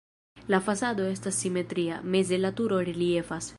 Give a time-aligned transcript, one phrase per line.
[0.53, 3.49] La fasado estas simetria, meze la turo reliefas.